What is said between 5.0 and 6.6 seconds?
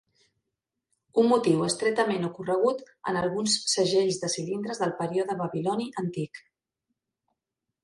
període babiloni Antic.